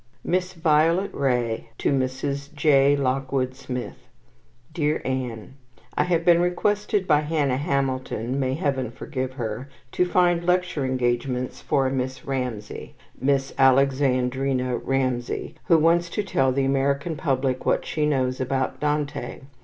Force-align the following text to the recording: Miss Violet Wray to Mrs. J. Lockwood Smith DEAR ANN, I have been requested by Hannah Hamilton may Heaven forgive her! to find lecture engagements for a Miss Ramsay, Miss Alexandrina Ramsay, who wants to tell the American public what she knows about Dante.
Miss 0.23 0.53
Violet 0.53 1.13
Wray 1.13 1.69
to 1.77 1.91
Mrs. 1.91 2.51
J. 2.55 2.95
Lockwood 2.95 3.53
Smith 3.55 4.07
DEAR 4.73 4.99
ANN, 5.05 5.53
I 5.95 6.05
have 6.05 6.25
been 6.25 6.41
requested 6.41 7.05
by 7.07 7.19
Hannah 7.19 7.57
Hamilton 7.57 8.39
may 8.39 8.55
Heaven 8.55 8.89
forgive 8.89 9.33
her! 9.33 9.69
to 9.91 10.05
find 10.05 10.43
lecture 10.43 10.83
engagements 10.85 11.61
for 11.61 11.85
a 11.85 11.91
Miss 11.91 12.25
Ramsay, 12.25 12.95
Miss 13.21 13.53
Alexandrina 13.59 14.75
Ramsay, 14.77 15.53
who 15.65 15.77
wants 15.77 16.09
to 16.09 16.23
tell 16.23 16.51
the 16.51 16.65
American 16.65 17.15
public 17.15 17.63
what 17.67 17.85
she 17.85 18.07
knows 18.07 18.41
about 18.41 18.79
Dante. 18.79 19.41